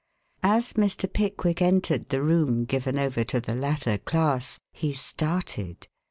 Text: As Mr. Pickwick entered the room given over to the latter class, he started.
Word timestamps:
As 0.41 0.73
Mr. 0.73 1.05
Pickwick 1.07 1.61
entered 1.61 2.09
the 2.09 2.23
room 2.23 2.65
given 2.65 2.97
over 2.97 3.23
to 3.25 3.39
the 3.39 3.53
latter 3.53 3.99
class, 3.99 4.57
he 4.71 4.93
started. 4.93 5.87